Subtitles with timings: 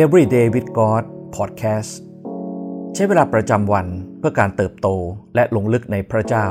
[0.00, 1.04] Everyday with God
[1.36, 1.92] Podcast
[2.94, 3.86] ใช้เวลาประจำวัน
[4.18, 4.88] เพื่อการเติบโต
[5.34, 6.46] และลงลึกในพระเจ้า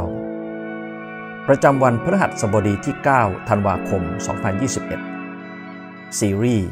[1.48, 4.02] ประจำวันพฤหัสบดีที่ 9 ธันวาคม
[5.32, 6.70] 2021 ซีรีส์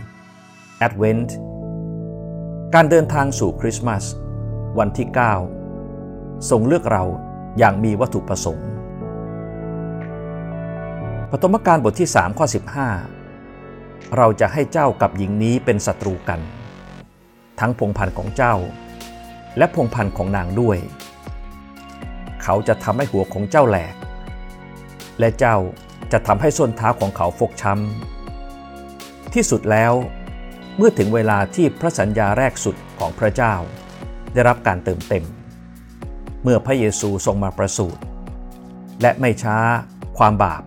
[0.88, 1.30] Advent
[2.76, 4.04] การเดินทางสู่คริสต์มาส
[4.80, 5.08] วันที่
[5.80, 7.04] 9 ทรงเลือกเรา
[7.58, 8.70] อย่างมีวัตถุประสงค์
[11.32, 12.46] ปฐมกาลบทที่ 3 ข้อ
[13.30, 16.42] 15 เราจะให้เจ้ากับหญิงนี้เป็นศัตรูกัน
[17.60, 18.56] ทั้งพงพันธ์ของเจ้า
[19.58, 20.78] และพงพันธ์ของนางด้วย
[22.44, 23.96] เขาจะทำให้หัวของเจ้าแหลก
[25.20, 25.56] และเจ้า
[26.12, 29.94] จะทำให้ส้นเท้าของเขาฟกช้ำที่สุดแล้ว
[30.78, 33.54] เมื่อถึงเวลาที่พระสัญญาแรกสุดของพระเจ้า
[34.34, 35.24] ได้รับการเติมเต็ม
[36.44, 38.02] เมื่อพระเยซูทรงมาประสูติ
[39.02, 39.58] และไม่ช้า
[40.18, 40.64] ความบาป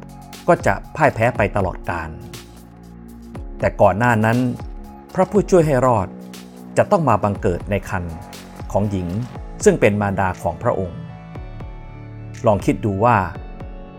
[0.48, 2.10] ก็จะพ่ายแพ้ไปตลอดกาล
[3.60, 4.38] แต่ก่อนหน้านั้น
[5.14, 6.08] พระผู้ช่วยให้รอด
[6.76, 8.04] จะต้องมาบังเกิดในคัน
[8.72, 9.08] ของหญิง
[9.64, 10.98] ซึ่งเป็นมารดาของพระองค์
[12.46, 13.18] ลองคิดดูว่า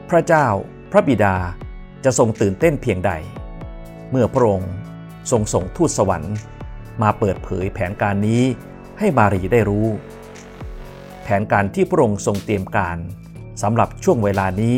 [0.09, 0.45] พระเจ้า
[0.91, 1.35] พระบิดา
[2.03, 3.11] จะทรงตื่นเต้นเพียงใด
[4.11, 4.71] เมื่อพระองค์
[5.31, 6.35] ทรงส่งทูตสวรรค์
[7.01, 8.43] มาเปิดเผยแผนการนี้
[8.99, 9.87] ให้มารีได้รู้
[11.23, 12.97] แผนการที่พระองค์ทรงเตรียมการ
[13.61, 14.75] สำหรับช่วงเวลานี้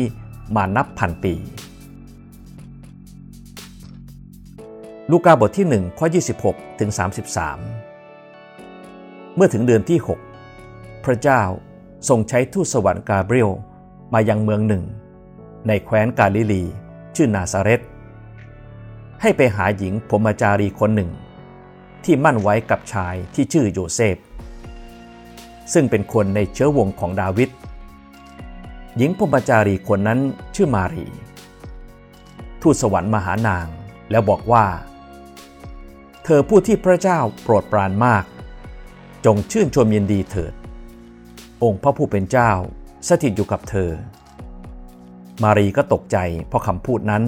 [0.56, 1.34] มานับพันปี
[5.10, 6.06] ลูกาบทที่1ข้อ
[6.42, 7.85] 26ถึง33
[9.36, 9.98] เมื่อถึงเดือนที่
[10.52, 11.42] 6 พระเจ้า
[12.08, 13.50] ทรงใช้ทูตสวรรค์กาเบรียล
[14.12, 14.84] มายังเมืองหนึ่ง
[15.66, 16.62] ในแคว้นกาลิลี
[17.16, 17.80] ชื่อนาซาเรต
[19.22, 21.10] ให้ไปหาหญิงพมจารีคนหนึ่ง
[22.04, 24.16] ที่มั่นไว้กับชายที่ชื่อโยเซฟ
[25.72, 27.50] ซึ่งเป็นคนในเชื้อวงศ์ของดาวิด
[28.96, 30.20] หญิงพรหมจารีคนนั้น
[30.54, 31.06] ชื่อมารีย์
[32.62, 33.66] ทูตสวรรค์มาหานาง
[34.10, 34.66] แล้วบอกว่า
[36.24, 38.24] เธอผู้ที่พระเจ้าโปรดปรานมาก
[39.26, 40.52] จงชื่นชมยินดีเถิด
[41.64, 42.50] องค์พระผู้เป็นเจ้า
[43.08, 43.90] สถิตอยู่กับเธอ
[45.42, 46.16] มารีย์ก็ตกใจ
[46.48, 47.24] เพราะคำพูดนั้น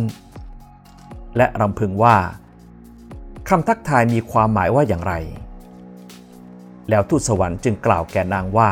[1.37, 2.17] และรำพึงว่า
[3.49, 5.15] คำทักทายมีความหมายว่าอย่างไร
[6.89, 8.71] แล้วทูตสวรรค์จึงกล่าวแก่นางว่า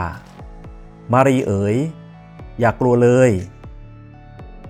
[1.12, 1.76] มารีเอ๋ย
[2.60, 3.30] อย่ากกลัวเลย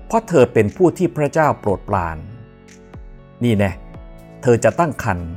[0.07, 2.17] เพราะเธอเป็นผู้ที่พระเจ้าโปรดปราน
[3.45, 3.71] นี่แน่
[4.43, 5.31] เธอจะตั้งครรภ์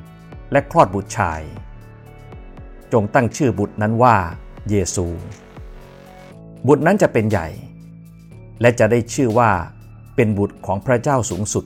[0.52, 1.42] และคลอดบุตรชาย
[2.94, 4.16] จงตั้งชื่อบุตรนั้นว่า
[4.70, 5.06] เยซู
[6.68, 7.48] บุตรนั้นจะเป็นใหญ่
[8.62, 9.52] และจะได้ชื่อว่า
[10.16, 11.66] เป็นบุตรของพระเจ้าสูงสุด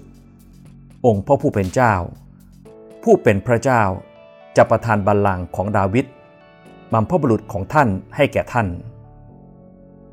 [1.05, 1.93] องค์พระผู้เป็นเจ้า
[3.03, 3.81] ผู้เป็นพระเจ้า
[4.57, 6.05] จะประทานบัลลังก์ของดาวิด
[6.93, 8.67] บัมพบุรุษของท่านให้แก่ท่าน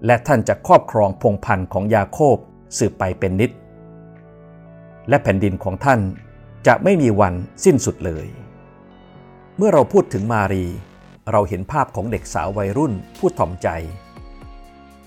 [0.06, 2.36] และท่านจะครอบครองพงพันธ์ของยาโคบ
[2.78, 3.50] สืบไปเป็นนิด
[5.08, 6.00] และแผ่นดินของท่าน
[6.66, 7.34] จะไม่มีวัน
[7.64, 8.26] สิ้นสุดเลย
[9.56, 10.66] เมื่อเราพูดถึงมารี
[11.30, 13.68] เราเห็นภาพของเด็กสาววัยรุ่นผู้ถ่อมใจ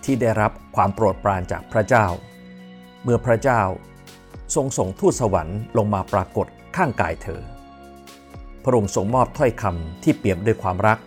[0.03, 2.05] ที่ได้รับความโปรดปรานจากพระเจ้า
[3.03, 3.61] เมื่อพระเจ้า
[4.55, 7.41] ทรงส่งทูตสวรรค์ลงมาปรากฏข้างกายเธอ
[8.63, 10.99] พระองค์ทรงมอบถ้อยคำที่เปี่ยมด้วยความรัก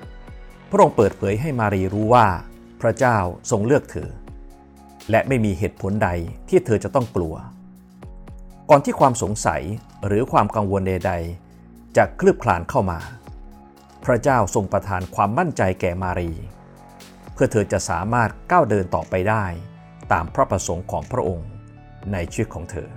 [0.71, 2.27] พระองค์เปิดเผยให้มารีรู้ว่า
[2.81, 3.16] พระเจ้า
[3.50, 4.10] ทรงเลือกเธอ
[5.10, 6.09] และไม่มีเหตุผลใด
[6.48, 7.34] ที่เธอจะต้องกลัว
[8.71, 9.62] ก่อนที่ความสงสัย
[10.06, 12.98] หรือความกังวลใดๆจะคลืบคลานเข้ามา
[14.06, 16.33] พระเจ้าทรงประทานความมั่นใจแก่มารี
[17.33, 19.44] เพื่อเธอจะสามารถก้าวเดินต่อไปได้
[20.12, 21.49] ตามพระประสงค์ของพระองค์
[22.12, 22.89] ในชีวิตของเธอ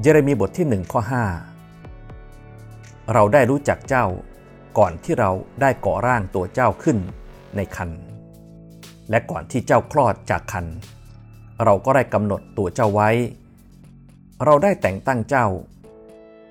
[0.00, 1.00] เยเรมีบทที่1ข้อ
[1.86, 4.04] 5 เราได้รู้จักเจ้า
[4.78, 6.98] ก่อนที่เราได้ก่อร่างตัวเจ้าขึ้น
[7.56, 7.90] ในคัน
[9.10, 10.66] และก่อนที่เจ้าคลอดจากคัน
[11.64, 13.10] เราก็ได้กำหนดตัวเจ้าไว้
[14.44, 15.46] เราได้แต่งตั้งเจ้า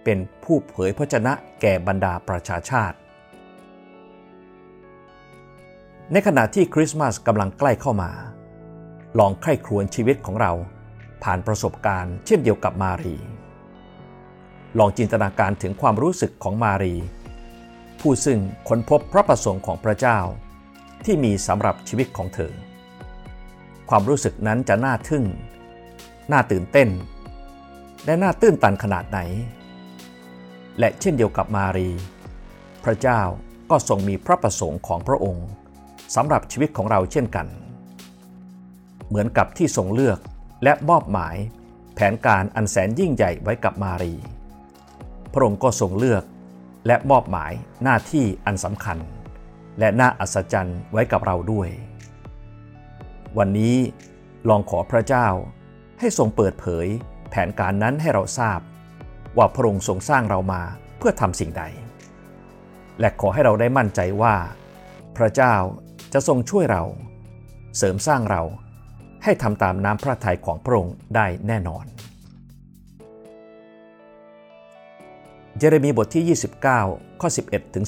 [0.10, 2.98] เป็นผู้เผยพระชนะแก่บรรดาประชาชาติ
[6.12, 8.12] ในขณะที่คริสต์มาสกำลังใกล้เข้ามา
[9.20, 10.52] ลองใคร่ครวญชีวิตของเรา
[11.24, 13.16] ผ่านประสบการณ์เช่นเดียวกับมารี
[14.80, 16.96] ลองจินตนาการถึงความรู้สึกของมารี
[18.00, 20.20] ผู้ซึ่งค้นพบพระประสงค์ของพระเจ้า
[21.06, 22.54] ที่มีสำหรับชีวิตของเธอ
[23.90, 25.24] ความรู้สึกนั้นจะน่าทึ่ง
[26.32, 26.90] น่าตื่นเต้น
[28.06, 29.22] และน่าตื้นตันขนาดไหน
[30.80, 31.90] และเช่นเดียวกับมารี
[32.84, 33.22] พระเจ้า
[33.72, 35.48] ก็ทรงมีพระประสงค์ของพระองค์
[36.16, 37.48] สำหรับชีวิตของเราเช่นกัน
[39.08, 40.20] เหมือนกับที่ทรงเลือก
[40.64, 41.36] และมอบหมาย
[41.96, 44.14] แผนการอันแสนยิ่งใหญ่ไว้กับมารี
[45.34, 46.24] พระองค์ก็ทรงเลือก
[46.88, 47.52] และมอบหมาย
[47.84, 48.98] หน้าที่อันสำคัญ
[49.80, 51.70] และน่าอัศจรรย์ไว้กับเราด้วย
[53.38, 53.76] วันนี้
[54.50, 55.28] ลองขอพระเจ้า
[56.00, 56.88] ให้ทรงเปิดเผย
[57.30, 58.60] แผนการนั้นให้เราทราบ
[59.38, 60.62] ว่าพระองค์ทรงสร้างเรามา
[60.98, 61.64] เพื่อทำสิ่งใด
[63.00, 64.36] และขอให้เราได้มั่นใจว่า
[65.18, 65.56] พระเจ้า
[66.14, 66.84] จะทรงช่วยเรา
[67.78, 68.42] เสริมสร้างเรา
[69.24, 71.86] ให้ทำตามน้ำพระทัยของพระองค์ได้แน่นอน
[75.58, 76.38] เยเรมีบทที่
[76.78, 77.86] 29 ข้อ 11ถึง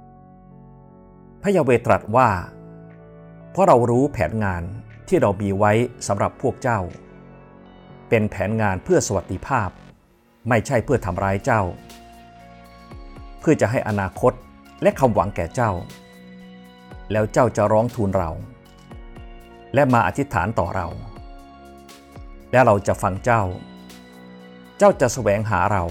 [0.00, 2.30] 13 พระยาเวตรัสว่า
[3.50, 4.62] เพราะเรารู้แผนงาน
[5.08, 5.72] ที่เรามีไว้
[6.06, 6.80] สำหรับพวกเจ้า
[8.08, 9.68] เป็นแผนงานเพื่อสวัสดิภาพ
[10.48, 11.62] ไม่ใช่เพื่อทำร้ายเจ้า
[13.40, 14.32] เพื่อจะให้อนาคต
[14.82, 15.70] และคำหวังแก่เจ้า
[17.12, 18.30] แล้วเจ้าจะร้องทูลเรา
[19.74, 20.88] และมาอธิษฐานต่อเรา
[22.52, 23.42] และเราจะฟังเจ้า
[24.78, 25.84] เจ้าจะแสวงหาเรา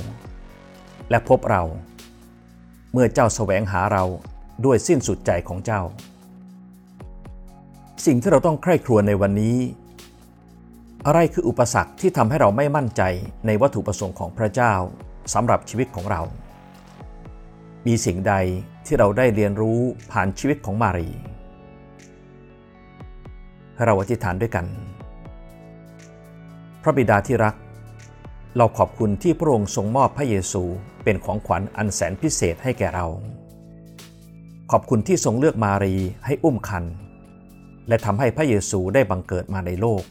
[1.10, 1.64] และพบเรา
[2.94, 4.04] เมื่อเจ้าแสวงหาเรา
[4.66, 5.82] ด้วยสิ้นสุดใจของเจ้า
[8.06, 9.58] สิ่งที่เราต้องใคร่ครวญในวันนี้
[11.08, 13.02] อะไรคืออุปสรรคที่ทำให้เราไม่มั่นใจ
[13.46, 14.74] ในวัตถุประสงค์ของพระเจ้า
[15.34, 16.22] สำหรับชีวิตของเรา
[17.88, 18.34] มีสิ่งใด
[18.86, 19.80] ที่เราได้เรียนรู้
[20.12, 21.10] ผ่านชีวิตของมารี
[23.76, 24.66] ให้เราอธิษฐานด้วยกัน
[26.82, 27.56] พระบิดาที่รัก
[28.58, 30.64] เราขอบคุณที่พระองค์ทรงมอบพระเยซู
[31.04, 33.08] เป็นของขวัญอันแสนพิเศษให้แก่เรา
[34.72, 36.84] ขอบคุณที่ทรงเลือกมารีให้อุ้มคัน
[37.88, 40.04] และทำให้พระเยซูได้บังเกิดมาในโลก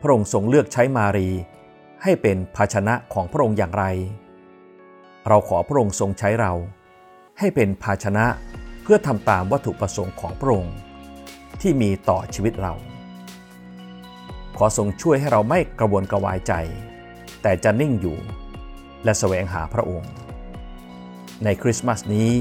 [0.00, 1.28] พระองค์ทรงเลือกใช้มารี
[2.02, 3.84] ให้เป็นภาชนะของพระองค์อย่างไร
[5.28, 6.52] เราขอพระองค์ทรงใช้เรา
[7.38, 8.26] ให้เป็นภาชนะ
[8.82, 10.76] เพื่อทำตามวัตถุประสงค์ของพระองค์
[11.60, 12.74] ที่มีต่อชีวิตเรา
[14.56, 16.52] ขอทรงช่วยให้เราไม่กระวนกระวายใจ
[17.42, 18.18] แต่จะนิ่งอยู่
[19.04, 20.10] และแสวงหาพระองค์
[21.44, 22.32] ในคริสต์มาสนี้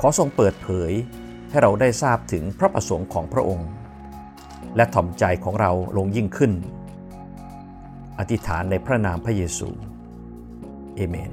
[0.00, 0.92] ขอทรงเปิดเผย
[1.50, 3.68] ให้เราได้ทราบถึงพระประสงค์ของพระองค์
[4.76, 6.52] และถ่อมใจของเราลงยิ่งขึ้น
[8.18, 9.68] อธิษฐานในพระนามพระเยซู
[10.96, 11.32] เอเมน